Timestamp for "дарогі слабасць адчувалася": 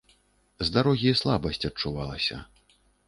0.77-2.39